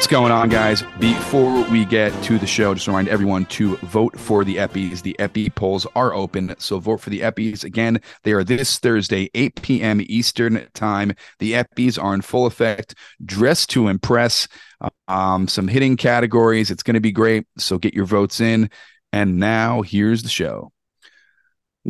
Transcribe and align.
What's 0.00 0.08
going 0.08 0.32
on, 0.32 0.48
guys? 0.48 0.82
Before 0.98 1.62
we 1.64 1.84
get 1.84 2.10
to 2.22 2.38
the 2.38 2.46
show, 2.46 2.72
just 2.72 2.86
remind 2.86 3.08
everyone 3.08 3.44
to 3.46 3.76
vote 3.82 4.18
for 4.18 4.44
the 4.46 4.56
Eppys. 4.56 5.02
The 5.02 5.14
Eppie 5.18 5.54
polls 5.54 5.86
are 5.94 6.14
open, 6.14 6.54
so 6.58 6.78
vote 6.78 7.02
for 7.02 7.10
the 7.10 7.20
Eppys. 7.20 7.64
Again, 7.64 8.00
they 8.22 8.32
are 8.32 8.42
this 8.42 8.78
Thursday, 8.78 9.28
8 9.34 9.60
p.m. 9.60 10.00
Eastern 10.06 10.66
Time. 10.72 11.12
The 11.38 11.52
Eppys 11.52 12.02
are 12.02 12.14
in 12.14 12.22
full 12.22 12.46
effect, 12.46 12.94
dressed 13.26 13.68
to 13.70 13.88
impress. 13.88 14.48
Um, 15.06 15.46
some 15.46 15.68
hitting 15.68 15.98
categories. 15.98 16.70
It's 16.70 16.82
going 16.82 16.94
to 16.94 17.00
be 17.00 17.12
great. 17.12 17.46
So 17.58 17.76
get 17.76 17.92
your 17.92 18.06
votes 18.06 18.40
in. 18.40 18.70
And 19.12 19.38
now 19.38 19.82
here's 19.82 20.22
the 20.22 20.30
show. 20.30 20.72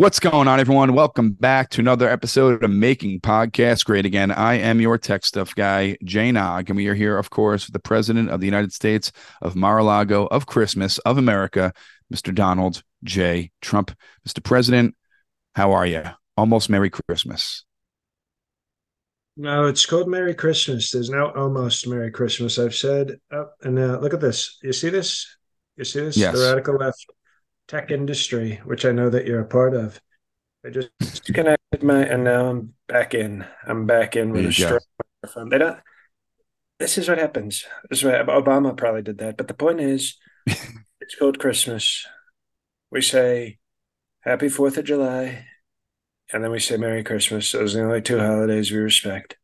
What's 0.00 0.18
going 0.18 0.48
on, 0.48 0.58
everyone? 0.58 0.94
Welcome 0.94 1.32
back 1.32 1.68
to 1.72 1.82
another 1.82 2.08
episode 2.08 2.64
of 2.64 2.70
Making 2.70 3.20
Podcast 3.20 3.84
Great 3.84 4.06
Again. 4.06 4.30
I 4.30 4.54
am 4.54 4.80
your 4.80 4.96
tech 4.96 5.26
stuff 5.26 5.54
guy, 5.54 5.98
Jay 6.04 6.32
Nog, 6.32 6.70
and 6.70 6.76
we 6.78 6.86
are 6.86 6.94
here, 6.94 7.18
of 7.18 7.28
course, 7.28 7.66
with 7.66 7.74
the 7.74 7.80
President 7.80 8.30
of 8.30 8.40
the 8.40 8.46
United 8.46 8.72
States 8.72 9.12
of 9.42 9.56
Mar-a-Lago, 9.56 10.24
of 10.28 10.46
Christmas, 10.46 10.96
of 11.00 11.18
America, 11.18 11.74
Mr. 12.10 12.34
Donald 12.34 12.82
J. 13.04 13.50
Trump. 13.60 13.94
Mr. 14.26 14.42
President, 14.42 14.96
how 15.54 15.72
are 15.72 15.84
you? 15.84 16.04
Almost 16.34 16.70
Merry 16.70 16.88
Christmas. 16.88 17.66
No, 19.36 19.66
it's 19.66 19.84
called 19.84 20.08
Merry 20.08 20.34
Christmas. 20.34 20.90
There's 20.92 21.10
now 21.10 21.30
almost 21.32 21.86
Merry 21.86 22.10
Christmas. 22.10 22.58
I've 22.58 22.74
said, 22.74 23.20
oh, 23.32 23.50
and 23.60 23.78
uh, 23.78 23.98
look 23.98 24.14
at 24.14 24.22
this. 24.22 24.60
You 24.62 24.72
see 24.72 24.88
this? 24.88 25.26
You 25.76 25.84
see 25.84 26.00
this? 26.00 26.16
Yes. 26.16 26.38
The 26.38 26.46
radical 26.46 26.76
left 26.76 27.04
tech 27.70 27.92
industry, 27.92 28.60
which 28.64 28.84
I 28.84 28.90
know 28.90 29.08
that 29.10 29.26
you're 29.26 29.40
a 29.40 29.46
part 29.46 29.74
of. 29.74 30.00
I 30.66 30.70
just 30.70 30.90
connected 31.32 31.82
my, 31.82 32.02
and 32.02 32.24
now 32.24 32.50
I'm 32.50 32.74
back 32.88 33.14
in. 33.14 33.46
I'm 33.64 33.86
back 33.86 34.16
in 34.16 34.32
with 34.32 34.46
a 34.46 34.52
strong 34.52 34.80
microphone. 35.22 35.48
They 35.50 35.58
don't. 35.58 35.78
This 36.80 36.98
is 36.98 37.08
what 37.08 37.18
happens. 37.18 37.64
This 37.88 38.00
is 38.00 38.04
what, 38.04 38.26
Obama 38.26 38.76
probably 38.76 39.02
did 39.02 39.18
that, 39.18 39.36
but 39.36 39.46
the 39.46 39.54
point 39.54 39.80
is, 39.80 40.16
it's 40.46 41.14
called 41.16 41.38
Christmas. 41.38 42.06
We 42.90 43.02
say 43.02 43.58
Happy 44.22 44.48
Fourth 44.48 44.76
of 44.76 44.84
July, 44.84 45.46
and 46.32 46.42
then 46.42 46.50
we 46.50 46.58
say 46.58 46.76
Merry 46.76 47.04
Christmas. 47.04 47.52
Those 47.52 47.76
are 47.76 47.78
the 47.78 47.84
only 47.84 48.02
two 48.02 48.18
holidays 48.18 48.72
we 48.72 48.78
respect. 48.78 49.36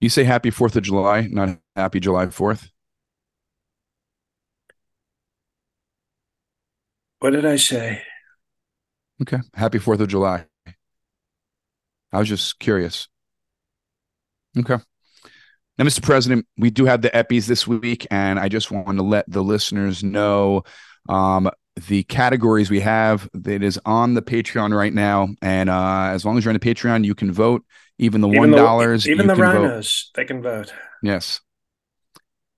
You 0.00 0.08
say 0.08 0.24
Happy 0.24 0.50
Fourth 0.50 0.74
of 0.74 0.82
July, 0.82 1.28
not 1.30 1.58
Happy 1.76 2.00
July 2.00 2.28
Fourth. 2.28 2.70
What 7.24 7.32
did 7.32 7.46
I 7.46 7.56
say? 7.56 8.02
Okay. 9.22 9.38
Happy 9.54 9.78
Fourth 9.78 9.98
of 10.00 10.08
July. 10.08 10.44
I 12.12 12.18
was 12.18 12.28
just 12.28 12.58
curious. 12.58 13.08
Okay. 14.58 14.76
Now, 15.78 15.86
Mr. 15.86 16.02
President, 16.02 16.46
we 16.58 16.68
do 16.68 16.84
have 16.84 17.00
the 17.00 17.08
Eppys 17.08 17.46
this 17.46 17.66
week, 17.66 18.06
and 18.10 18.38
I 18.38 18.50
just 18.50 18.70
want 18.70 18.98
to 18.98 19.02
let 19.02 19.24
the 19.26 19.40
listeners 19.40 20.04
know 20.04 20.64
um, 21.08 21.48
the 21.88 22.02
categories 22.02 22.70
we 22.70 22.80
have. 22.80 23.26
That 23.32 23.62
is 23.62 23.80
on 23.86 24.12
the 24.12 24.20
Patreon 24.20 24.76
right 24.76 24.92
now, 24.92 25.28
and 25.40 25.70
uh, 25.70 26.08
as 26.08 26.26
long 26.26 26.36
as 26.36 26.44
you're 26.44 26.52
on 26.52 26.60
the 26.60 26.74
Patreon, 26.74 27.06
you 27.06 27.14
can 27.14 27.32
vote. 27.32 27.64
Even 27.98 28.20
the 28.20 28.28
one 28.28 28.50
dollars, 28.50 29.08
even 29.08 29.28
the 29.28 29.34
can 29.34 29.44
vote. 29.44 29.62
rhinos, 29.62 30.10
they 30.14 30.26
can 30.26 30.42
vote. 30.42 30.74
Yes. 31.02 31.40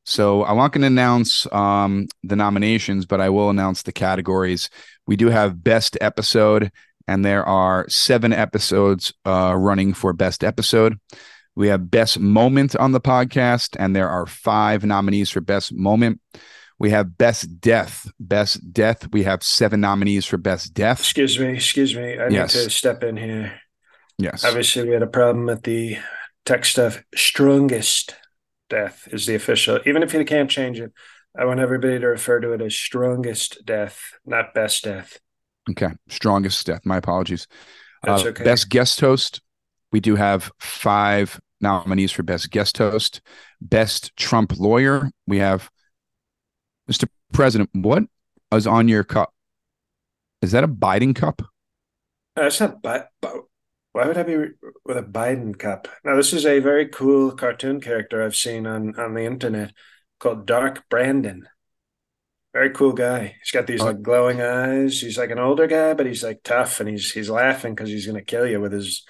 So 0.07 0.45
I'm 0.45 0.57
not 0.57 0.73
going 0.73 0.83
to 0.83 0.87
announce 0.87 1.53
um, 1.53 2.07
the 2.23 2.37
nominations, 2.37 3.07
but 3.07 3.21
I 3.21 3.29
will 3.29 3.51
announce 3.51 3.83
the 3.83 3.93
categories. 3.93 4.71
We 5.07 5.17
do 5.17 5.29
have 5.31 5.63
best 5.65 5.99
episode, 6.01 6.71
and 7.09 7.25
there 7.25 7.45
are 7.45 7.87
seven 7.89 8.33
episodes 8.33 9.13
uh, 9.25 9.55
running 9.59 9.95
for 9.95 10.13
best 10.13 10.45
episode. 10.45 10.99
We 11.57 11.69
have 11.69 11.91
best 11.91 12.21
moment 12.21 12.77
on 12.77 12.93
the 12.93 13.01
podcast, 13.01 13.77
and 13.81 13.97
there 13.97 14.09
are 14.09 14.27
five 14.27 14.85
nominees 14.85 15.29
for 15.31 15.41
best 15.41 15.75
moment. 15.75 16.21
We 16.79 16.91
have 16.91 17.19
best 17.19 17.61
death. 17.61 18.09
Best 18.21 18.73
death. 18.73 19.09
We 19.13 19.25
have 19.25 19.43
seven 19.43 19.81
nominees 19.81 20.25
for 20.27 20.37
best 20.37 20.73
death. 20.73 21.01
Excuse 21.01 21.39
me, 21.39 21.49
excuse 21.55 21.97
me. 21.97 22.17
I 22.19 22.29
Yes. 22.29 22.55
need 22.55 22.65
to 22.65 22.71
step 22.71 23.03
in 23.03 23.17
here. 23.17 23.55
Yes. 24.19 24.45
Obviously, 24.45 24.85
we 24.87 24.93
had 24.93 25.03
a 25.03 25.07
problem 25.09 25.49
at 25.49 25.65
the 25.65 25.97
tech 26.45 26.65
stuff. 26.65 27.03
Strongest 27.15 28.15
death 28.69 29.09
is 29.11 29.27
the 29.27 29.35
official. 29.35 29.81
Even 29.87 30.03
if 30.03 30.13
you 30.15 30.25
can't 30.25 30.51
change 30.51 30.81
it, 30.81 30.93
I 31.39 31.45
want 31.45 31.61
everybody 31.61 31.99
to 31.99 32.07
refer 32.07 32.41
to 32.41 32.53
it 32.53 32.63
as 32.63 32.75
strongest 32.75 33.65
death, 33.65 34.01
not 34.25 34.55
best 34.55 34.85
death. 34.85 35.19
Okay. 35.71 35.89
Strongest 36.09 36.67
death. 36.67 36.81
My 36.85 36.97
apologies. 36.97 37.47
That's 38.03 38.25
Uh, 38.25 38.29
okay. 38.29 38.45
Best 38.45 38.69
guest 38.69 39.01
host. 39.01 39.41
We 39.93 40.01
do 40.01 40.17
have 40.17 40.51
five 40.59 41.41
nominees 41.61 42.13
for 42.13 42.23
best 42.23 42.51
guest 42.51 42.79
host. 42.79 43.21
Best 43.61 44.15
Trump 44.17 44.59
lawyer. 44.59 45.11
We 45.27 45.39
have 45.39 45.71
Mr. 46.91 47.09
President. 47.33 47.71
What 47.73 48.05
is 48.53 48.67
on 48.67 48.89
your 48.89 49.05
cup? 49.05 49.33
Is 50.43 50.53
that 50.53 50.65
a 50.65 50.69
Biden 50.69 51.15
cup? 51.15 51.43
Uh, 52.37 52.51
not. 52.61 52.83
Bi- 52.83 53.05
Bi- 53.21 53.41
why 53.97 54.07
would 54.07 54.19
I 54.19 54.25
be 54.25 54.37
with 54.85 54.99
a 54.99 55.03
Biden 55.03 55.59
cup? 55.59 55.89
Now, 56.05 56.17
this 56.17 56.35
is 56.35 56.45
a 56.45 56.59
very 56.59 56.87
cool 56.87 57.33
cartoon 57.33 57.81
character 57.81 58.23
I've 58.23 58.37
seen 58.37 58.67
on 58.67 58.95
on 59.01 59.15
the 59.15 59.25
internet 59.25 59.73
called 60.21 60.47
Dark 60.47 60.87
Brandon. 60.91 61.49
Very 62.53 62.71
cool 62.73 62.93
guy. 62.93 63.37
He's 63.41 63.53
got 63.53 63.67
these 63.67 63.81
Oh. 63.81 63.87
like 63.87 64.03
glowing 64.03 64.43
eyes. 64.43 65.01
He's 65.01 65.17
like 65.17 65.31
an 65.31 65.39
older 65.39 65.67
guy, 65.67 65.95
but 65.95 66.05
he's 66.05 66.23
like 66.23 66.43
tough, 66.45 66.79
and 66.79 66.91
he's 66.91 67.11
he's 67.11 67.31
laughing 67.31 67.75
because 67.75 67.89
he's 67.89 68.07
gonna 68.07 68.21
kill 68.21 68.47
you 68.47 68.61
with 68.61 68.73
his. 68.73 69.03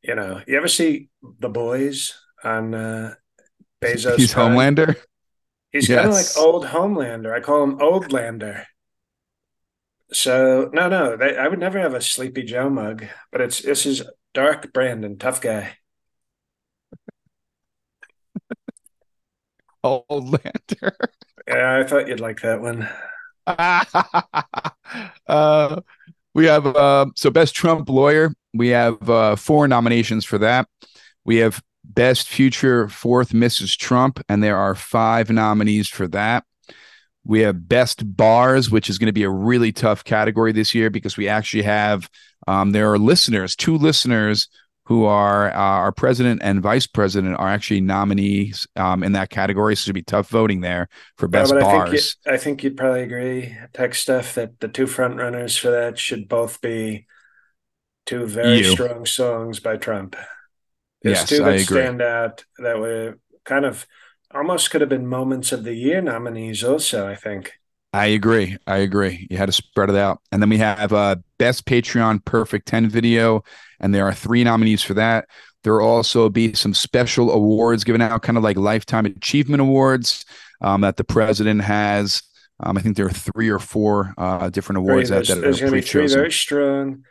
You 0.00 0.14
know, 0.14 0.40
you 0.46 0.56
ever 0.56 0.68
see 0.68 1.08
the 1.40 1.48
boys 1.48 2.14
on 2.44 2.72
uh, 2.72 3.14
Bezos? 3.82 4.16
He's 4.16 4.32
Prime? 4.32 4.52
Homelander. 4.52 4.94
He's 5.72 5.88
kind 5.88 6.06
of 6.06 6.14
like 6.14 6.26
old 6.38 6.66
Homelander. 6.66 7.34
I 7.34 7.40
call 7.40 7.64
him 7.64 7.78
Oldlander. 7.80 8.64
So 10.12 10.70
no, 10.72 10.88
no, 10.88 11.16
they, 11.16 11.36
I 11.36 11.48
would 11.48 11.58
never 11.58 11.80
have 11.80 11.94
a 11.94 12.00
Sleepy 12.00 12.44
Joe 12.44 12.70
mug, 12.70 13.06
but 13.32 13.40
it's 13.40 13.60
this 13.62 13.86
is 13.86 14.02
Dark 14.32 14.72
Brandon, 14.72 15.18
tough 15.18 15.40
guy. 15.40 15.76
Homelander. 19.84 20.92
Yeah, 21.48 21.78
I 21.78 21.84
thought 21.84 22.08
you'd 22.08 22.20
like 22.20 22.40
that 22.42 22.60
one. 22.60 22.88
uh, 25.26 25.80
we 26.34 26.46
have 26.46 26.66
uh, 26.66 27.06
so 27.16 27.30
best 27.30 27.54
Trump 27.54 27.88
lawyer. 27.88 28.32
We 28.54 28.68
have 28.68 29.08
uh, 29.08 29.36
four 29.36 29.66
nominations 29.66 30.24
for 30.24 30.38
that. 30.38 30.68
We 31.24 31.36
have 31.38 31.62
best 31.84 32.28
future 32.28 32.88
fourth 32.88 33.30
Mrs. 33.30 33.76
Trump, 33.76 34.22
and 34.28 34.42
there 34.42 34.56
are 34.56 34.74
five 34.74 35.30
nominees 35.30 35.88
for 35.88 36.06
that. 36.08 36.44
We 37.24 37.40
have 37.40 37.68
best 37.68 38.16
bars, 38.16 38.70
which 38.70 38.88
is 38.88 38.98
going 38.98 39.06
to 39.06 39.12
be 39.12 39.24
a 39.24 39.30
really 39.30 39.72
tough 39.72 40.04
category 40.04 40.52
this 40.52 40.74
year 40.74 40.88
because 40.88 41.16
we 41.16 41.28
actually 41.28 41.62
have 41.62 42.08
um, 42.46 42.72
there 42.72 42.92
are 42.92 42.98
listeners, 42.98 43.56
two 43.56 43.76
listeners 43.76 44.48
who 44.86 45.04
are 45.04 45.50
uh, 45.50 45.54
our 45.56 45.92
president 45.92 46.40
and 46.42 46.60
vice 46.62 46.86
president 46.86 47.36
are 47.38 47.48
actually 47.48 47.80
nominees 47.80 48.66
um, 48.76 49.02
in 49.04 49.12
that 49.12 49.30
category. 49.30 49.76
So 49.76 49.84
it'd 49.88 49.94
be 49.94 50.02
tough 50.02 50.28
voting 50.28 50.60
there 50.60 50.88
for 51.16 51.28
Yeah, 51.32 51.46
best 51.46 51.46
but 51.46 51.58
I 51.58 51.64
think 51.64 51.92
bars. 51.92 52.16
you, 52.26 52.32
I 52.32 52.36
think 52.38 52.64
you'd 52.64 52.76
probably 52.76 53.02
agree, 53.02 53.56
tech 53.72 53.94
stuff, 53.94 54.34
that 54.34 54.58
the 54.60 54.66
two 54.68 54.86
front 54.88 55.16
runners 55.16 55.56
for 55.56 55.70
that 55.70 55.96
should 55.98 56.28
both 56.28 56.60
be 56.60 57.06
two 58.06 58.26
very 58.26 58.62
You. 58.62 58.64
strong 58.64 59.06
songs 59.06 59.60
by 59.60 59.76
Trump. 59.76 60.16
There's 61.04 61.24
Yes, 61.24 61.24
two 61.24 61.44
that 61.44 61.44
I 61.44 61.60
agree. 61.60 61.90
stand 61.90 62.02
out 62.02 62.44
that 62.58 62.80
were 62.80 63.18
kind 63.44 63.66
of 63.66 63.86
almost 64.34 64.70
could 64.70 64.82
have 64.82 64.90
been 64.90 65.06
moments 65.08 65.52
of 65.52 65.64
the 65.64 65.74
year 65.74 66.02
nominees. 66.02 66.64
Also, 66.64 67.08
I 67.08 67.16
think. 67.16 67.52
I 67.92 68.06
agree. 68.06 68.56
I 68.66 68.78
agree. 68.78 69.26
You 69.30 69.36
had 69.36 69.46
to 69.46 69.52
spread 69.52 69.90
it 69.90 69.96
out. 69.96 70.20
And 70.30 70.40
then 70.40 70.48
we 70.48 70.58
have 70.58 70.92
uh 70.92 71.16
best 71.38 71.66
Patreon 71.66 72.24
perfect 72.24 72.68
10 72.68 72.88
video 72.88 73.42
and 73.80 73.94
there 73.94 74.06
are 74.06 74.14
three 74.14 74.44
nominees 74.44 74.82
for 74.82 74.94
that. 74.94 75.26
There 75.62 75.74
will 75.74 75.86
also 75.86 76.28
be 76.28 76.54
some 76.54 76.72
special 76.72 77.30
awards 77.30 77.84
given 77.84 78.00
out 78.00 78.22
kind 78.22 78.38
of 78.38 78.44
like 78.44 78.56
lifetime 78.56 79.06
achievement 79.06 79.60
awards 79.60 80.24
um, 80.60 80.82
that 80.82 80.96
the 80.96 81.04
president 81.04 81.62
has. 81.62 82.22
Um, 82.60 82.76
I 82.76 82.82
think 82.82 82.96
there 82.96 83.06
are 83.06 83.10
three 83.10 83.48
or 83.48 83.58
four 83.58 84.14
uh, 84.18 84.50
different 84.50 84.78
Three, 84.78 84.92
awards 84.92 85.08
that, 85.10 85.26
that 85.26 85.40
there's 85.40 85.58
are 85.58 85.68
going 85.68 85.72
to 85.72 85.86
be 85.86 85.86
three 85.86 86.06
very 86.08 86.32
strong 86.32 87.04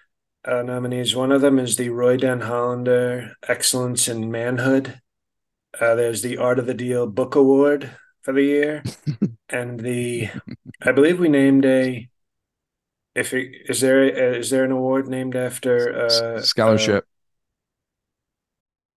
uh, 0.46 0.62
nominees. 0.62 1.16
One 1.16 1.32
of 1.32 1.42
them 1.42 1.60
is 1.60 1.76
the 1.76 1.90
Roy 1.90 2.18
Den 2.18 2.42
Hollander 2.42 3.34
Excellence 3.48 4.08
in 4.08 4.32
Manhood. 4.32 5.00
Uh, 5.80 5.96
there's 5.96 6.22
the 6.22 6.38
Art 6.38 6.60
of 6.60 6.66
the 6.66 6.74
Deal 6.74 7.08
Book 7.08 7.36
Award 7.36 7.92
for 8.22 8.34
the 8.34 8.44
year, 8.44 8.84
and 9.50 9.80
the 9.80 10.30
I 10.82 10.92
believe 10.92 11.20
we 11.20 11.30
named 11.30 11.66
a. 11.66 12.08
If 13.16 13.34
it, 13.34 13.52
is 13.68 13.82
there 13.82 14.04
is 14.04 14.50
there 14.50 14.64
an 14.64 14.72
award 14.72 15.08
named 15.08 15.36
after 15.36 16.06
uh, 16.06 16.42
scholarship. 16.42 17.06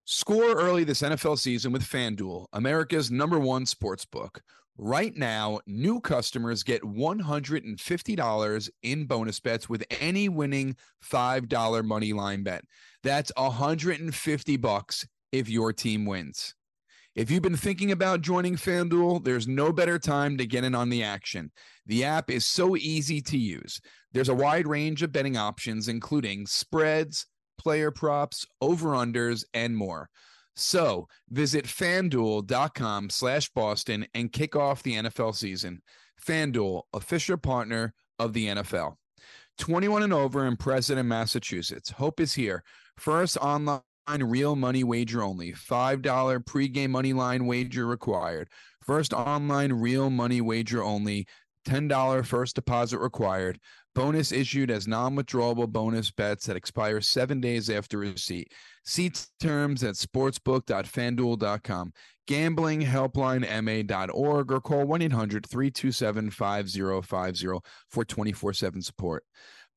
Score 0.05 0.53
early 0.59 0.83
this 0.83 1.01
NFL 1.01 1.39
season 1.39 1.71
with 1.71 1.83
FanDuel, 1.83 2.47
America's 2.51 3.09
number 3.09 3.39
one 3.39 3.65
sports 3.65 4.03
book. 4.03 4.41
Right 4.77 5.15
now, 5.15 5.59
new 5.67 6.01
customers 6.01 6.63
get 6.63 6.81
$150 6.81 8.69
in 8.83 9.05
bonus 9.05 9.39
bets 9.39 9.69
with 9.69 9.83
any 10.01 10.27
winning 10.27 10.75
$5 11.07 11.85
money 11.85 12.13
line 12.13 12.43
bet. 12.43 12.63
That's 13.03 13.31
150 13.37 14.57
bucks 14.57 15.07
if 15.31 15.49
your 15.49 15.71
team 15.71 16.05
wins. 16.05 16.55
If 17.13 17.29
you've 17.29 17.41
been 17.41 17.57
thinking 17.57 17.91
about 17.91 18.21
joining 18.21 18.55
FanDuel, 18.55 19.25
there's 19.25 19.47
no 19.47 19.73
better 19.73 19.99
time 19.99 20.37
to 20.37 20.45
get 20.45 20.63
in 20.63 20.73
on 20.73 20.89
the 20.89 21.03
action. 21.03 21.51
The 21.85 22.05
app 22.05 22.29
is 22.29 22.45
so 22.45 22.77
easy 22.77 23.19
to 23.23 23.37
use. 23.37 23.81
There's 24.13 24.29
a 24.29 24.33
wide 24.33 24.65
range 24.65 25.03
of 25.03 25.11
betting 25.11 25.35
options, 25.35 25.89
including 25.89 26.45
spreads, 26.45 27.25
player 27.57 27.91
props, 27.91 28.45
over-unders, 28.61 29.43
and 29.53 29.75
more. 29.75 30.09
So 30.55 31.09
visit 31.29 31.65
fanduel.com 31.65 33.09
slash 33.09 33.49
Boston 33.49 34.07
and 34.13 34.31
kick 34.31 34.55
off 34.55 34.83
the 34.83 34.95
NFL 34.95 35.35
season. 35.35 35.81
FanDuel, 36.25 36.83
official 36.93 37.37
partner 37.37 37.93
of 38.19 38.31
the 38.31 38.47
NFL. 38.47 38.95
21 39.57 40.03
and 40.03 40.13
over 40.13 40.45
and 40.45 40.57
present 40.57 40.97
in 40.97 41.09
Massachusetts. 41.09 41.89
Hope 41.89 42.21
is 42.21 42.33
here. 42.33 42.63
First 42.95 43.35
online 43.37 43.81
real 44.19 44.55
money 44.55 44.83
wager 44.83 45.23
only. 45.23 45.53
$5 45.53 46.01
pregame 46.43 46.89
money 46.89 47.13
line 47.13 47.45
wager 47.45 47.87
required. 47.87 48.49
First 48.83 49.13
online 49.13 49.73
real 49.73 50.09
money 50.09 50.41
wager 50.41 50.83
only. 50.83 51.27
$10 51.65 52.25
first 52.25 52.55
deposit 52.55 52.99
required. 52.99 53.59
Bonus 53.93 54.31
issued 54.31 54.71
as 54.71 54.87
non 54.87 55.15
withdrawable 55.15 55.67
bonus 55.67 56.11
bets 56.11 56.45
that 56.45 56.55
expire 56.55 57.01
seven 57.01 57.41
days 57.41 57.69
after 57.69 57.97
receipt. 57.97 58.51
See 58.85 59.11
terms 59.39 59.83
at 59.83 59.95
sportsbook.fanduel.com. 59.95 61.93
Gambling 62.27 62.81
helpline 62.81 63.41
ma.org 63.63 64.51
or 64.51 64.61
call 64.61 64.85
1 64.85 65.01
800 65.01 65.45
327 65.45 66.29
5050 66.29 67.59
for 67.89 68.05
24 68.05 68.53
7 68.53 68.81
support. 68.81 69.23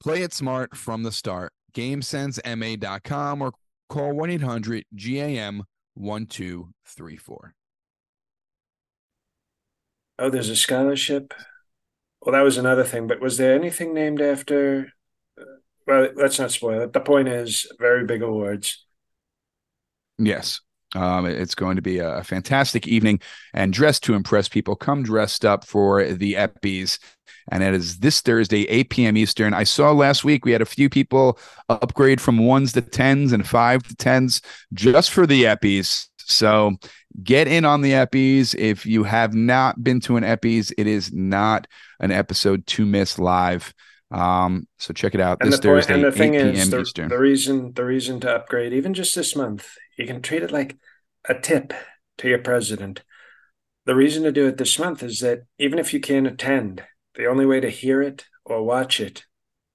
Play 0.01 0.23
it 0.23 0.33
smart 0.33 0.77
from 0.77 1.03
the 1.03 1.13
start. 1.13 1.53
GameSenseMA.com 1.75 3.43
or 3.43 3.53
Call 3.95 4.13
1 4.13 4.29
800 4.29 4.87
GAM 4.97 5.63
1234. 5.95 7.55
Oh, 10.19 10.31
there's 10.31 10.49
a 10.49 10.57
scholarship. 10.57 11.33
Well, 12.21 12.33
that 12.33 12.43
was 12.43 12.59
another 12.59 12.83
thing, 12.83 13.07
but 13.07 13.21
was 13.21 13.37
there 13.37 13.55
anything 13.55 13.95
named 13.95 14.21
after? 14.21 14.89
Uh, 15.41 15.45
well, 15.87 16.09
let's 16.17 16.41
not 16.41 16.51
spoil 16.51 16.81
it. 16.81 16.93
The 16.93 16.99
point 16.99 17.29
is, 17.29 17.71
very 17.79 18.05
big 18.05 18.23
awards. 18.23 18.85
Yes. 20.19 20.61
Um, 20.95 21.27
it's 21.27 21.55
going 21.55 21.77
to 21.77 21.83
be 21.83 21.99
a 21.99 22.23
fantastic 22.23 22.87
evening 22.87 23.21
and 23.53 23.73
dressed 23.73 24.05
to 24.05 24.15
impress 24.15 24.49
people. 24.49 24.77
Come 24.77 25.03
dressed 25.03 25.45
up 25.45 25.65
for 25.65 26.05
the 26.05 26.35
Eppys 26.35 26.99
and 27.51 27.63
it 27.63 27.75
is 27.75 27.99
this 27.99 28.21
Thursday, 28.21 28.63
8 28.69 28.91
p.m. 28.91 29.17
Eastern. 29.17 29.55
I 29.55 29.65
saw 29.65 29.93
last 29.93 30.25
week 30.25 30.45
we 30.45 30.53
had 30.53 30.63
a 30.63 30.67
few 30.67 30.89
people 30.89 31.39
upgrade 31.69 32.21
from 32.21 32.39
ones 32.39 32.73
to 32.73 32.81
tens 32.81 33.33
and 33.33 33.47
five 33.47 33.83
to 33.85 33.97
tens 33.97 34.41
just 34.73 35.11
for 35.11 35.27
the 35.27 35.45
Eppys. 35.45 36.09
So 36.19 36.77
get 37.23 37.47
in 37.47 37.65
on 37.65 37.83
the 37.83 37.93
Eppys. 37.93 38.55
If 38.55 38.87
you 38.87 39.05
have 39.05 39.35
not 39.35 39.83
been 39.85 40.01
to 40.01 40.17
an 40.17 40.25
Eppys, 40.25 40.73
it 40.79 40.87
is 40.87 41.13
not 41.13 41.67
an 42.01 42.11
episode 42.11 42.67
to 42.69 42.87
miss 42.87 43.19
live. 43.19 43.75
Um, 44.11 44.69
so 44.79 44.93
check 44.93 45.15
it 45.15 45.21
out 45.21 45.39
and 45.41 45.53
this 45.53 45.61
the 45.61 45.69
Thursday, 45.69 45.95
and 45.95 46.05
the 46.05 46.13
thing 46.13 46.35
8 46.35 46.39
p.m. 46.39 46.55
is, 46.55 46.71
the, 46.71 46.81
Eastern. 46.81 47.09
the 47.09 47.19
reason 47.19 47.73
the 47.73 47.85
reason 47.85 48.21
to 48.21 48.35
upgrade, 48.35 48.73
even 48.73 48.95
just 48.95 49.15
this 49.15 49.35
month, 49.35 49.77
you 49.99 50.07
can 50.07 50.23
treat 50.23 50.43
it 50.43 50.53
like 50.53 50.77
a 51.29 51.35
tip 51.35 51.73
to 52.19 52.29
your 52.29 52.39
president. 52.39 53.03
The 53.87 53.95
reason 53.95 54.23
to 54.23 54.33
do 54.33 54.47
it 54.47 54.57
this 54.57 54.79
month 54.79 55.03
is 55.03 55.21
that 55.21 55.43
even 55.59 55.79
if 55.79 55.93
you 55.93 56.01
can't 56.01 56.27
attend, 56.27 56.83
the 57.17 57.27
only 57.27 57.45
way 57.45 57.61
to 57.61 57.71
hear 57.71 58.01
it 58.03 58.25
or 58.45 58.63
watch 58.63 59.01
it, 59.01 59.25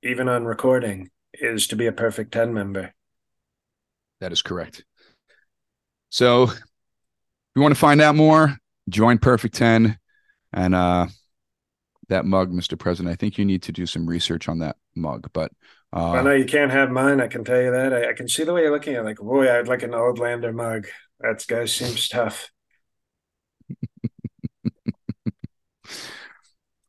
even 0.04 0.30
on 0.30 0.46
recording, 0.46 1.10
is 1.34 1.68
to 1.68 1.76
be 1.76 1.86
a 1.86 1.92
Perfect 1.92 2.32
10 2.32 2.54
member. 2.54 2.94
That 4.20 4.32
is 4.32 4.42
correct. 4.42 4.84
So 6.10 6.44
if 6.44 6.60
you 7.56 7.62
want 7.62 7.74
to 7.74 7.80
find 7.80 8.02
out 8.02 8.16
more, 8.16 8.58
join 8.90 9.18
Perfect 9.18 9.56
10 9.56 9.98
and 10.54 10.76
uh 10.76 11.08
that 12.10 12.26
mug, 12.26 12.52
Mr. 12.52 12.78
President. 12.78 13.12
I 13.12 13.16
think 13.16 13.38
you 13.38 13.46
need 13.46 13.64
to 13.64 13.72
do 13.72 13.86
some 13.86 14.06
research 14.06 14.50
on 14.50 14.60
that 14.60 14.76
mug, 14.96 15.30
but 15.34 15.52
uh, 15.92 16.12
I 16.12 16.22
know 16.22 16.34
you 16.34 16.46
can't 16.46 16.72
have 16.72 16.92
mine. 16.92 17.20
I 17.20 17.28
can 17.28 17.44
tell 17.44 17.60
you 17.62 17.72
that. 17.72 17.94
I, 17.94 18.12
I 18.12 18.14
can 18.14 18.28
see 18.28 18.44
the 18.44 18.54
way 18.54 18.62
you're 18.62 18.72
looking 18.72 18.94
at 18.94 19.02
it. 19.02 19.06
Like, 19.06 19.18
boy, 19.18 19.52
I'd 19.52 19.68
like 19.68 19.82
an 19.84 19.92
Oldlander 19.92 20.54
mug. 20.54 20.88
That 21.20 21.44
guy 21.48 21.66
seems 21.66 22.08
tough. 22.08 22.52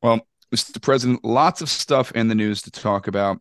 well, 0.02 0.26
Mr. 0.54 0.82
President, 0.82 1.24
lots 1.24 1.62
of 1.62 1.70
stuff 1.70 2.12
in 2.12 2.28
the 2.28 2.34
news 2.34 2.62
to 2.62 2.70
talk 2.70 3.06
about. 3.06 3.40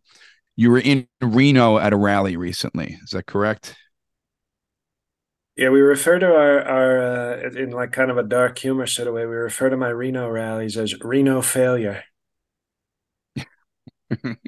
You 0.56 0.72
were 0.72 0.80
in 0.80 1.08
Reno 1.22 1.78
at 1.78 1.94
a 1.94 1.98
rally 1.98 2.38
recently. 2.38 2.98
Is 3.04 3.12
that 3.12 3.26
correct? 3.26 3.76
Yeah, 5.60 5.72
we 5.72 5.82
refer 5.82 6.20
to 6.20 6.26
our 6.26 6.62
our 6.62 7.02
uh, 7.02 7.50
in 7.50 7.72
like 7.72 7.92
kind 7.92 8.10
of 8.10 8.18
a 8.18 8.24
dark 8.24 8.58
humor 8.58 8.88
sort 8.88 9.10
of 9.10 9.14
way. 9.14 9.26
We 9.26 9.36
refer 9.36 9.70
to 9.70 9.76
my 9.76 9.90
Reno 9.90 10.30
rallies 10.30 10.78
as 10.78 10.98
Reno 11.02 11.42
failure. 11.42 12.06
okay. 14.26 14.46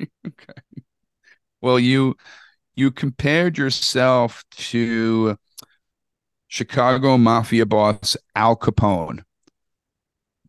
Well, 1.60 1.78
you 1.78 2.16
you 2.76 2.92
compared 2.92 3.58
yourself 3.58 4.46
to 4.52 5.38
Chicago 6.48 7.18
mafia 7.18 7.66
boss 7.66 8.16
Al 8.34 8.56
Capone. 8.56 9.24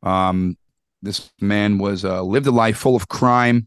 Um, 0.05 0.57
this 1.03 1.33
man 1.41 1.79
was 1.79 2.05
uh, 2.05 2.23
lived 2.23 2.47
a 2.47 2.53
life 2.53 2.77
full 2.77 2.95
of 2.95 3.09
crime, 3.09 3.67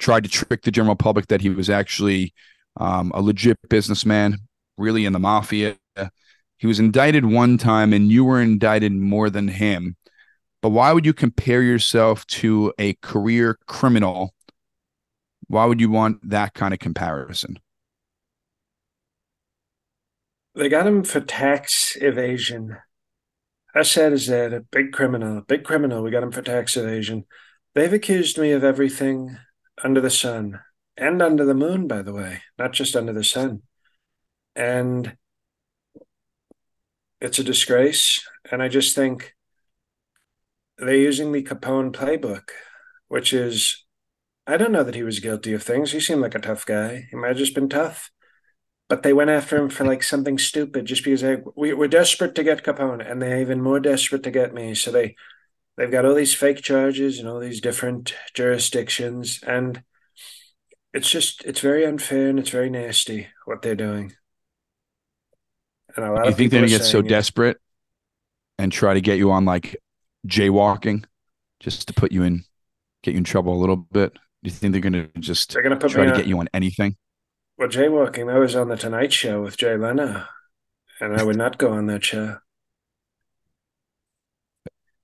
tried 0.00 0.24
to 0.24 0.28
trick 0.28 0.62
the 0.62 0.72
general 0.72 0.96
public 0.96 1.28
that 1.28 1.40
he 1.40 1.50
was 1.50 1.70
actually 1.70 2.34
um, 2.78 3.12
a 3.14 3.22
legit 3.22 3.58
businessman, 3.68 4.38
really 4.76 5.04
in 5.04 5.12
the 5.12 5.20
mafia. 5.20 5.76
He 6.58 6.66
was 6.66 6.80
indicted 6.80 7.26
one 7.26 7.58
time, 7.58 7.92
and 7.92 8.10
you 8.10 8.24
were 8.24 8.40
indicted 8.40 8.92
more 8.92 9.28
than 9.28 9.48
him. 9.48 9.96
But 10.62 10.70
why 10.70 10.92
would 10.92 11.04
you 11.06 11.12
compare 11.12 11.62
yourself 11.62 12.26
to 12.28 12.72
a 12.78 12.94
career 12.94 13.58
criminal? 13.66 14.34
Why 15.48 15.66
would 15.66 15.80
you 15.80 15.90
want 15.90 16.28
that 16.28 16.54
kind 16.54 16.72
of 16.72 16.80
comparison? 16.80 17.58
They 20.54 20.68
got 20.70 20.86
him 20.86 21.04
for 21.04 21.20
tax 21.20 21.96
evasion. 22.00 22.78
How 23.74 23.82
sad 23.82 24.14
is 24.14 24.26
that? 24.28 24.54
A 24.54 24.60
big 24.60 24.92
criminal, 24.92 25.38
a 25.38 25.42
big 25.42 25.64
criminal. 25.64 26.02
We 26.02 26.10
got 26.10 26.22
him 26.22 26.32
for 26.32 26.40
tax 26.40 26.78
evasion. 26.78 27.26
They've 27.74 27.92
accused 27.92 28.38
me 28.38 28.52
of 28.52 28.64
everything 28.64 29.36
under 29.84 30.00
the 30.00 30.08
sun 30.08 30.60
and 30.96 31.20
under 31.20 31.44
the 31.44 31.54
moon, 31.54 31.86
by 31.86 32.00
the 32.00 32.14
way, 32.14 32.40
not 32.58 32.72
just 32.72 32.96
under 32.96 33.12
the 33.12 33.22
sun. 33.22 33.62
And 34.54 35.14
it's 37.20 37.38
a 37.38 37.44
disgrace. 37.44 38.20
And 38.50 38.62
I 38.62 38.68
just 38.68 38.94
think 38.94 39.34
they're 40.78 40.94
using 40.94 41.32
the 41.32 41.42
Capone 41.42 41.92
playbook, 41.92 42.50
which 43.08 43.32
is 43.32 43.84
I 44.46 44.56
don't 44.56 44.72
know 44.72 44.84
that 44.84 44.94
he 44.94 45.02
was 45.02 45.20
guilty 45.20 45.52
of 45.54 45.62
things. 45.62 45.92
He 45.92 46.00
seemed 46.00 46.20
like 46.20 46.34
a 46.34 46.40
tough 46.40 46.64
guy. 46.64 47.06
He 47.10 47.16
might 47.16 47.28
have 47.28 47.36
just 47.36 47.54
been 47.54 47.68
tough 47.68 48.10
but 48.88 49.02
they 49.02 49.12
went 49.12 49.30
after 49.30 49.56
him 49.56 49.68
for 49.68 49.84
like 49.84 50.02
something 50.02 50.38
stupid 50.38 50.84
just 50.84 51.04
because 51.04 51.20
they 51.20 51.38
we 51.56 51.72
were 51.72 51.88
desperate 51.88 52.34
to 52.34 52.44
get 52.44 52.62
Capone 52.62 53.08
and 53.08 53.20
they're 53.20 53.40
even 53.40 53.60
more 53.60 53.80
desperate 53.80 54.22
to 54.24 54.30
get 54.30 54.54
me. 54.54 54.74
So 54.74 54.90
they 54.90 55.16
they've 55.76 55.90
got 55.90 56.04
all 56.04 56.14
these 56.14 56.34
fake 56.34 56.62
charges 56.62 57.18
and 57.18 57.28
all 57.28 57.40
these 57.40 57.60
different 57.60 58.14
jurisdictions 58.34 59.40
and 59.46 59.82
it's 60.92 61.10
just 61.10 61.44
it's 61.44 61.60
very 61.60 61.84
unfair 61.84 62.28
and 62.28 62.38
it's 62.38 62.50
very 62.50 62.70
nasty 62.70 63.28
what 63.44 63.62
they're 63.62 63.74
doing. 63.74 64.12
And 65.96 66.04
a 66.04 66.12
lot 66.12 66.26
you 66.26 66.32
think 66.32 66.50
they're 66.50 66.60
gonna 66.60 66.68
get 66.68 66.84
so 66.84 66.98
it. 66.98 67.08
desperate 67.08 67.58
and 68.58 68.70
try 68.70 68.94
to 68.94 69.00
get 69.00 69.18
you 69.18 69.30
on 69.30 69.44
like 69.44 69.76
jaywalking 70.26 71.04
just 71.60 71.88
to 71.88 71.94
put 71.94 72.12
you 72.12 72.22
in 72.22 72.44
get 73.02 73.12
you 73.12 73.18
in 73.18 73.24
trouble 73.24 73.54
a 73.54 73.60
little 73.60 73.76
bit? 73.76 74.12
Do 74.14 74.20
you 74.42 74.50
think 74.50 74.72
they're 74.72 74.80
gonna 74.80 75.08
just 75.18 75.52
they're 75.52 75.62
gonna 75.62 75.78
try 75.78 76.04
to 76.04 76.10
on, 76.10 76.16
get 76.16 76.26
you 76.26 76.38
on 76.38 76.48
anything? 76.52 76.96
Well, 77.58 77.68
jaywalking, 77.68 78.32
I 78.32 78.38
was 78.38 78.54
on 78.54 78.68
the 78.68 78.76
Tonight 78.76 79.12
Show 79.12 79.42
with 79.42 79.56
Jay 79.56 79.76
Leno, 79.76 80.24
and 81.00 81.16
I 81.16 81.22
would 81.22 81.36
not 81.36 81.56
go 81.56 81.72
on 81.72 81.86
that 81.86 82.04
show. 82.04 82.38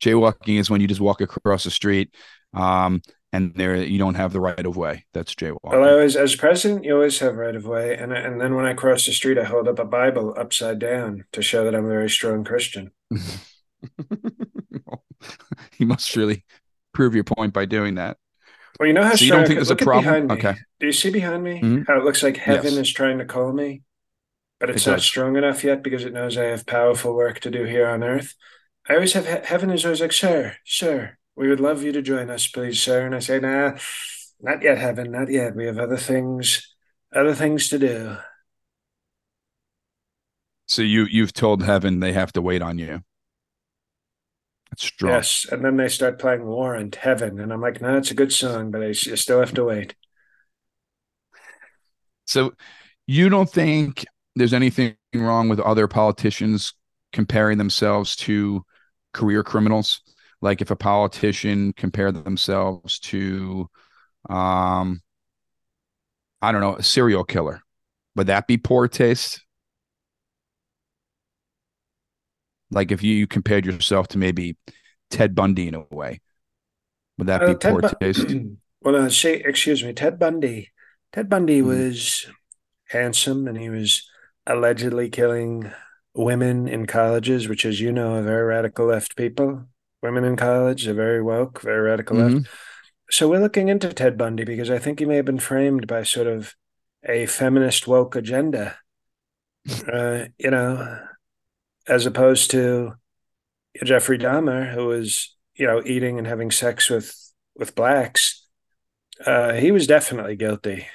Jaywalking 0.02 0.58
is 0.58 0.68
when 0.68 0.80
you 0.80 0.88
just 0.88 1.00
walk 1.00 1.20
across 1.20 1.64
the 1.64 1.70
street, 1.70 2.14
um, 2.54 3.00
and 3.32 3.54
there 3.54 3.76
you 3.76 3.98
don't 3.98 4.14
have 4.14 4.32
the 4.32 4.40
right 4.40 4.66
of 4.66 4.76
way. 4.76 5.06
That's 5.12 5.34
jaywalking. 5.34 5.58
Well, 5.64 5.84
I 5.84 5.92
always, 5.92 6.16
as 6.16 6.36
president, 6.36 6.84
you 6.84 6.94
always 6.94 7.18
have 7.20 7.36
right 7.36 7.56
of 7.56 7.66
way, 7.66 7.96
and 7.96 8.12
and 8.12 8.40
then 8.40 8.54
when 8.54 8.66
I 8.66 8.74
cross 8.74 9.06
the 9.06 9.12
street, 9.12 9.38
I 9.38 9.44
hold 9.44 9.68
up 9.68 9.78
a 9.78 9.84
Bible 9.84 10.34
upside 10.36 10.78
down 10.78 11.24
to 11.32 11.42
show 11.42 11.64
that 11.64 11.74
I'm 11.74 11.86
a 11.86 11.88
very 11.88 12.10
strong 12.10 12.44
Christian. 12.44 12.90
you 15.78 15.86
must 15.86 16.14
really 16.14 16.44
prove 16.92 17.14
your 17.14 17.24
point 17.24 17.52
by 17.52 17.64
doing 17.64 17.96
that. 17.96 18.18
Well, 18.78 18.86
you 18.86 18.92
know 18.92 19.04
how 19.04 19.14
so 19.14 19.24
you 19.24 19.32
don't 19.32 19.46
think 19.46 19.58
there's 19.58 19.70
a 19.70 19.76
problem. 19.76 20.30
Okay. 20.30 20.54
Do 20.80 20.86
you 20.86 20.92
see 20.92 21.10
behind 21.10 21.44
me 21.44 21.60
mm-hmm. 21.60 21.82
how 21.86 21.98
it 21.98 22.04
looks 22.04 22.22
like 22.22 22.36
heaven 22.36 22.74
yes. 22.74 22.88
is 22.88 22.92
trying 22.92 23.18
to 23.18 23.24
call 23.24 23.52
me, 23.52 23.82
but 24.60 24.70
it's 24.70 24.86
it 24.86 24.90
not 24.90 25.00
strong 25.00 25.36
enough 25.36 25.64
yet 25.64 25.82
because 25.82 26.04
it 26.04 26.12
knows 26.12 26.36
I 26.36 26.44
have 26.44 26.66
powerful 26.66 27.14
work 27.14 27.40
to 27.40 27.50
do 27.50 27.64
here 27.64 27.86
on 27.86 28.02
earth. 28.02 28.34
I 28.88 28.94
always 28.94 29.12
have 29.12 29.26
heaven 29.26 29.70
is 29.70 29.84
always 29.84 30.00
like, 30.00 30.12
sir, 30.12 30.56
sir, 30.64 31.18
we 31.36 31.48
would 31.48 31.60
love 31.60 31.82
you 31.82 31.92
to 31.92 32.02
join 32.02 32.30
us, 32.30 32.46
please, 32.46 32.80
sir. 32.80 33.06
And 33.06 33.14
I 33.14 33.18
say, 33.20 33.40
nah, 33.40 33.78
not 34.40 34.62
yet, 34.62 34.78
heaven, 34.78 35.10
not 35.10 35.30
yet. 35.30 35.54
We 35.56 35.66
have 35.66 35.78
other 35.78 35.96
things, 35.96 36.74
other 37.14 37.34
things 37.34 37.68
to 37.70 37.78
do. 37.78 38.16
So 40.66 40.82
you 40.82 41.04
you've 41.04 41.32
told 41.32 41.62
heaven 41.62 42.00
they 42.00 42.12
have 42.12 42.32
to 42.32 42.42
wait 42.42 42.62
on 42.62 42.78
you. 42.78 43.02
That's 44.70 44.84
strong. 44.84 45.12
Yes, 45.12 45.46
and 45.50 45.62
then 45.62 45.76
they 45.76 45.88
start 45.88 46.18
playing 46.18 46.46
Warrant 46.46 46.94
Heaven, 46.94 47.38
and 47.40 47.52
I'm 47.52 47.60
like, 47.60 47.82
no, 47.82 47.98
it's 47.98 48.10
a 48.10 48.14
good 48.14 48.32
song, 48.32 48.70
but 48.70 48.82
I 48.82 48.92
still 48.92 49.40
have 49.40 49.52
to 49.54 49.64
wait. 49.64 49.94
So 52.26 52.54
you 53.06 53.28
don't 53.28 53.50
think 53.50 54.06
there's 54.34 54.54
anything 54.54 54.96
wrong 55.14 55.50
with 55.50 55.60
other 55.60 55.86
politicians 55.88 56.72
comparing 57.12 57.58
themselves 57.58 58.16
to 58.16 58.64
career 59.12 59.42
criminals? 59.42 60.00
Like 60.42 60.60
if 60.60 60.70
a 60.70 60.76
politician 60.76 61.72
compared 61.72 62.22
themselves 62.24 62.98
to, 63.00 63.70
um, 64.28 65.00
I 66.42 66.50
don't 66.50 66.60
know, 66.60 66.76
a 66.76 66.82
serial 66.82 67.24
killer, 67.24 67.62
would 68.16 68.26
that 68.26 68.48
be 68.48 68.58
poor 68.58 68.88
taste? 68.88 69.40
Like 72.72 72.90
if 72.90 73.02
you, 73.02 73.14
you 73.14 73.26
compared 73.28 73.64
yourself 73.64 74.08
to 74.08 74.18
maybe 74.18 74.56
Ted 75.10 75.34
Bundy 75.34 75.68
in 75.68 75.74
a 75.74 75.84
way, 75.90 76.20
would 77.18 77.28
that 77.28 77.42
uh, 77.42 77.46
be 77.46 77.54
poor 77.54 77.80
Bu- 77.80 77.88
taste? 78.00 78.26
well, 78.82 78.96
uh, 78.96 79.08
say, 79.10 79.34
excuse 79.34 79.84
me, 79.84 79.92
Ted 79.92 80.18
Bundy. 80.18 80.72
Ted 81.12 81.28
Bundy 81.28 81.62
mm. 81.62 81.66
was 81.66 82.26
handsome 82.88 83.46
and 83.46 83.56
he 83.56 83.70
was 83.70 84.10
allegedly 84.46 85.08
killing 85.08 85.70
women 86.14 86.66
in 86.66 86.86
colleges, 86.86 87.48
which, 87.48 87.64
as 87.64 87.80
you 87.80 87.92
know, 87.92 88.14
are 88.14 88.22
very 88.22 88.42
radical 88.42 88.86
left 88.86 89.16
people. 89.16 89.66
Women 90.02 90.24
in 90.24 90.36
college 90.36 90.86
are 90.88 90.94
very 90.94 91.22
woke, 91.22 91.62
very 91.62 91.80
radical 91.80 92.16
mm-hmm. 92.16 92.36
left. 92.38 92.48
So 93.10 93.28
we're 93.28 93.40
looking 93.40 93.68
into 93.68 93.92
Ted 93.92 94.16
Bundy 94.16 94.44
because 94.44 94.70
I 94.70 94.78
think 94.78 94.98
he 94.98 95.04
may 95.04 95.16
have 95.16 95.24
been 95.24 95.38
framed 95.38 95.86
by 95.86 96.02
sort 96.02 96.26
of 96.26 96.54
a 97.04 97.26
feminist 97.26 97.86
woke 97.86 98.16
agenda. 98.16 98.76
Uh, 99.86 100.24
you 100.38 100.50
know, 100.50 100.98
as 101.86 102.04
opposed 102.04 102.50
to 102.50 102.94
Jeffrey 103.84 104.18
Dahmer, 104.18 104.74
who 104.74 104.86
was 104.86 105.36
you 105.54 105.66
know 105.66 105.82
eating 105.84 106.18
and 106.18 106.26
having 106.26 106.50
sex 106.50 106.90
with 106.90 107.16
with 107.54 107.74
blacks. 107.74 108.46
Uh, 109.24 109.52
he 109.52 109.70
was 109.70 109.86
definitely 109.86 110.36
guilty. 110.36 110.86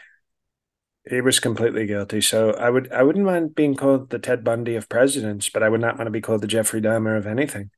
He 1.09 1.21
was 1.21 1.39
completely 1.39 1.85
guilty. 1.85 2.19
So 2.19 2.51
I 2.51 2.69
would 2.69 2.91
I 2.91 3.03
wouldn't 3.03 3.25
mind 3.25 3.55
being 3.55 3.75
called 3.75 4.09
the 4.09 4.19
Ted 4.19 4.43
Bundy 4.43 4.75
of 4.75 4.89
presidents, 4.89 5.49
but 5.49 5.63
I 5.63 5.69
would 5.69 5.81
not 5.81 5.97
want 5.97 6.07
to 6.07 6.11
be 6.11 6.21
called 6.21 6.41
the 6.41 6.47
Jeffrey 6.47 6.81
Dahmer 6.81 7.17
of 7.17 7.25
anything. 7.25 7.71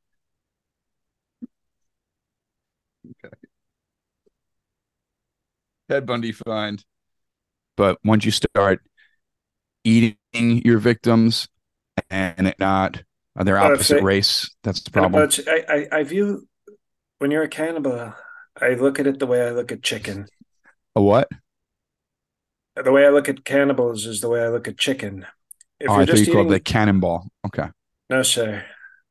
Okay. 3.06 3.34
Ted 5.88 6.06
Bundy 6.06 6.32
fine. 6.32 6.78
But 7.76 7.98
once 8.04 8.24
you 8.24 8.30
start 8.30 8.80
eating 9.84 10.16
your 10.32 10.78
victims 10.78 11.48
and 12.10 12.46
it 12.46 12.58
not 12.58 13.02
are 13.36 13.44
they 13.44 13.52
opposite 13.52 13.96
they, 13.96 14.02
race, 14.02 14.54
that's 14.62 14.82
the 14.82 14.90
problem. 14.90 15.12
But 15.12 15.38
I, 15.48 15.64
I, 15.68 15.98
I 16.00 16.02
view 16.04 16.46
when 17.18 17.30
you're 17.30 17.42
a 17.42 17.48
cannibal, 17.48 18.14
I 18.60 18.74
look 18.74 18.98
at 18.98 19.06
it 19.06 19.18
the 19.18 19.26
way 19.26 19.46
I 19.46 19.50
look 19.50 19.72
at 19.72 19.82
chicken. 19.82 20.26
A 20.94 21.02
what? 21.02 21.28
the 22.76 22.92
way 22.92 23.04
I 23.06 23.10
look 23.10 23.28
at 23.28 23.44
cannibals 23.44 24.06
is 24.06 24.20
the 24.20 24.28
way 24.28 24.42
I 24.42 24.48
look 24.48 24.68
at 24.68 24.78
chicken. 24.78 25.26
If 25.78 25.90
oh, 25.90 25.94
I 25.94 26.06
thought 26.06 26.16
you 26.16 26.22
eating... 26.22 26.34
called 26.34 26.50
the 26.50 26.60
cannonball. 26.60 27.28
Okay. 27.46 27.68
No, 28.08 28.22
sir. 28.22 28.64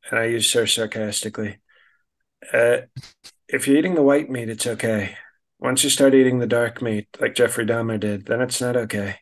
And 0.10 0.20
I 0.20 0.26
use 0.26 0.50
sir 0.52 0.66
sarcastically. 0.66 1.58
Uh, 2.54 2.78
if 3.50 3.68
you're 3.68 3.78
eating 3.78 3.96
the 3.96 4.04
white 4.04 4.30
meat, 4.30 4.50
it's 4.50 4.68
okay. 4.68 5.16
Once 5.60 5.84
you 5.84 5.90
start 5.90 6.14
eating 6.14 6.40
the 6.40 6.48
dark 6.48 6.82
meat, 6.82 7.08
like 7.20 7.36
Jeffrey 7.36 7.66
Dahmer 7.66 8.00
did, 8.00 8.28
then 8.28 8.42
it's 8.42 8.62
not 8.62 8.78
okay. 8.78 9.18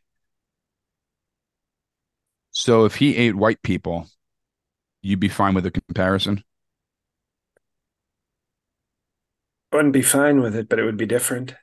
So 2.51 2.85
if 2.85 2.95
he 2.95 3.15
ate 3.15 3.35
white 3.35 3.61
people, 3.61 4.07
you'd 5.01 5.19
be 5.19 5.29
fine 5.29 5.53
with 5.53 5.63
the 5.63 5.71
comparison? 5.71 6.43
I 9.71 9.77
wouldn't 9.77 9.93
be 9.93 10.01
fine 10.01 10.41
with 10.41 10.55
it, 10.55 10.69
but 10.69 10.79
it 10.79 10.83
would 10.83 10.97
be 10.97 11.05
different. 11.05 11.55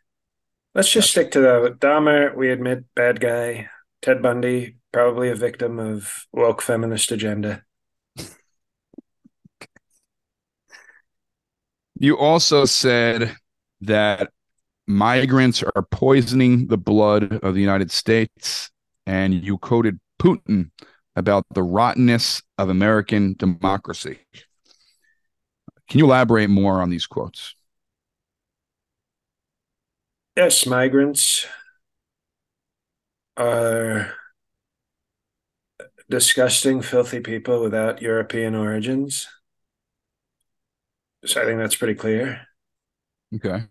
Let's 0.74 0.90
just 0.90 1.10
stick 1.10 1.30
to 1.32 1.40
the 1.40 1.76
Dahmer. 1.78 2.34
We 2.34 2.50
admit 2.50 2.84
bad 2.94 3.20
guy. 3.20 3.68
Ted 4.02 4.22
Bundy, 4.22 4.76
probably 4.92 5.30
a 5.30 5.34
victim 5.34 5.78
of 5.78 6.26
woke 6.32 6.62
feminist 6.62 7.12
agenda. 7.12 7.64
You 12.04 12.18
also 12.18 12.66
said 12.66 13.34
that 13.80 14.30
migrants 14.86 15.62
are 15.62 15.86
poisoning 15.90 16.66
the 16.66 16.76
blood 16.76 17.42
of 17.42 17.54
the 17.54 17.62
United 17.62 17.90
States, 17.90 18.70
and 19.06 19.32
you 19.32 19.56
quoted 19.56 19.98
Putin 20.20 20.70
about 21.16 21.46
the 21.54 21.62
rottenness 21.62 22.42
of 22.58 22.68
American 22.68 23.36
democracy. 23.38 24.18
Can 25.88 25.98
you 25.98 26.04
elaborate 26.04 26.50
more 26.50 26.82
on 26.82 26.90
these 26.90 27.06
quotes? 27.06 27.54
Yes, 30.36 30.66
migrants 30.66 31.46
are 33.38 34.12
disgusting, 36.10 36.82
filthy 36.82 37.20
people 37.20 37.62
without 37.62 38.02
European 38.02 38.54
origins. 38.54 39.26
So 41.24 41.40
I 41.40 41.44
think 41.44 41.58
that's 41.58 41.76
pretty 41.76 41.94
clear. 41.94 42.42
Okay. 43.34 43.64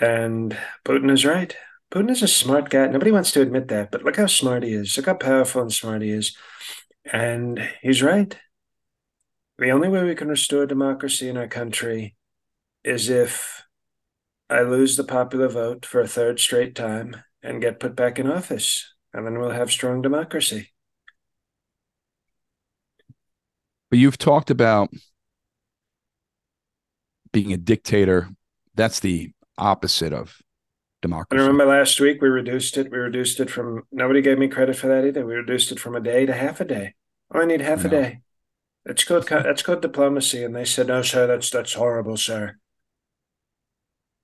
And 0.00 0.56
Putin 0.84 1.10
is 1.10 1.24
right. 1.24 1.54
Putin 1.90 2.10
is 2.10 2.22
a 2.22 2.28
smart 2.28 2.70
guy. 2.70 2.86
Nobody 2.86 3.10
wants 3.10 3.32
to 3.32 3.42
admit 3.42 3.68
that, 3.68 3.90
but 3.90 4.02
look 4.04 4.16
how 4.16 4.26
smart 4.26 4.62
he 4.62 4.72
is. 4.72 4.96
Look 4.96 5.06
how 5.06 5.14
powerful 5.14 5.62
and 5.62 5.72
smart 5.72 6.02
he 6.02 6.10
is. 6.10 6.36
And 7.10 7.68
he's 7.82 8.02
right. 8.02 8.36
The 9.58 9.70
only 9.70 9.88
way 9.88 10.02
we 10.02 10.14
can 10.14 10.28
restore 10.28 10.66
democracy 10.66 11.28
in 11.28 11.36
our 11.36 11.48
country 11.48 12.16
is 12.84 13.08
if 13.08 13.62
I 14.48 14.62
lose 14.62 14.96
the 14.96 15.04
popular 15.04 15.48
vote 15.48 15.84
for 15.86 16.00
a 16.00 16.08
third 16.08 16.40
straight 16.40 16.74
time 16.74 17.16
and 17.42 17.60
get 17.60 17.80
put 17.80 17.94
back 17.94 18.18
in 18.18 18.30
office, 18.30 18.94
and 19.12 19.26
then 19.26 19.38
we'll 19.38 19.50
have 19.50 19.70
strong 19.70 20.02
democracy. 20.02 20.70
But 23.90 23.98
you've 23.98 24.18
talked 24.18 24.50
about 24.50 24.90
being 27.32 27.52
a 27.52 27.56
dictator. 27.56 28.28
That's 28.74 29.00
the 29.00 29.32
opposite 29.58 30.12
of 30.12 30.40
democracy. 31.00 31.38
I 31.38 31.46
remember 31.46 31.66
last 31.66 32.00
week 32.00 32.22
we 32.22 32.28
reduced 32.28 32.76
it. 32.78 32.90
We 32.90 32.98
reduced 32.98 33.40
it 33.40 33.50
from 33.50 33.82
nobody 33.90 34.22
gave 34.22 34.38
me 34.38 34.48
credit 34.48 34.76
for 34.76 34.88
that 34.88 35.04
either. 35.04 35.26
We 35.26 35.34
reduced 35.34 35.72
it 35.72 35.80
from 35.80 35.96
a 35.96 36.00
day 36.00 36.26
to 36.26 36.32
half 36.32 36.60
a 36.60 36.64
day. 36.64 36.94
Oh, 37.34 37.40
I 37.40 37.44
need 37.44 37.60
half 37.60 37.84
no. 37.84 37.88
a 37.88 37.90
day. 37.90 38.20
That's 38.84 39.04
called 39.04 39.26
that's 39.28 39.62
called 39.62 39.82
diplomacy. 39.82 40.42
And 40.44 40.54
they 40.54 40.64
said, 40.64 40.88
"No, 40.88 41.02
sir, 41.02 41.26
that's 41.26 41.50
that's 41.50 41.74
horrible, 41.74 42.16
sir." 42.16 42.56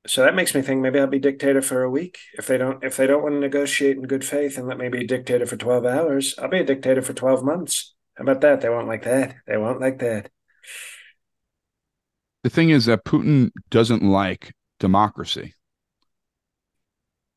so 0.08 0.22
that 0.22 0.34
makes 0.34 0.54
me 0.54 0.62
think 0.62 0.80
maybe 0.80 0.98
I'll 0.98 1.06
be 1.06 1.18
dictator 1.18 1.60
for 1.60 1.82
a 1.82 1.90
week. 1.90 2.18
If 2.38 2.46
they 2.46 2.56
don't 2.56 2.82
if 2.82 2.96
they 2.96 3.06
don't 3.06 3.22
want 3.22 3.34
to 3.34 3.40
negotiate 3.40 3.96
in 3.96 4.04
good 4.04 4.24
faith 4.24 4.56
and 4.56 4.66
let 4.66 4.78
me 4.78 4.88
be 4.88 5.04
a 5.04 5.06
dictator 5.06 5.46
for 5.46 5.56
12 5.56 5.84
hours, 5.84 6.34
I'll 6.38 6.48
be 6.48 6.60
a 6.60 6.64
dictator 6.64 7.02
for 7.02 7.12
12 7.12 7.44
months. 7.44 7.94
How 8.14 8.22
about 8.22 8.40
that? 8.40 8.60
They 8.60 8.70
won't 8.70 8.88
like 8.88 9.04
that. 9.04 9.36
They 9.46 9.58
won't 9.58 9.80
like 9.80 9.98
that. 9.98 10.30
The 12.44 12.50
thing 12.50 12.70
is 12.70 12.86
that 12.86 13.04
Putin 13.04 13.50
doesn't 13.70 14.02
like 14.02 14.52
democracy. 14.78 15.54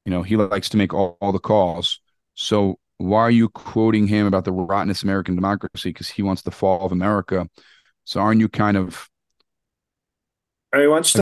You 0.06 0.12
know, 0.12 0.24
he 0.24 0.36
likes 0.36 0.70
to 0.70 0.78
make 0.78 0.94
all, 0.94 1.18
all 1.22 1.32
the 1.32 1.40
calls. 1.40 2.00
So 2.34 2.80
why 2.98 3.22
are 3.22 3.32
you 3.32 3.50
quoting 3.50 4.08
him 4.08 4.26
about 4.26 4.46
the 4.46 4.52
rottenness 4.52 5.02
of 5.02 5.08
American 5.08 5.36
democracy? 5.36 5.90
Because 5.90 6.10
he 6.10 6.22
wants 6.22 6.44
the 6.44 6.52
fall 6.52 6.86
of 6.86 6.92
America. 6.92 7.48
So 8.04 8.20
aren't 8.20 8.42
you 8.42 8.50
kind 8.50 8.78
of 8.78 9.08